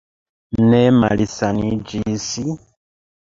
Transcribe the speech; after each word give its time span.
Ne 0.71 0.79
malsaniĝis? 1.01 2.27